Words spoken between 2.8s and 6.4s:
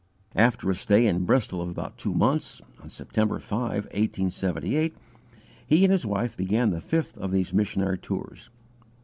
on September 5, 1878, he and his wife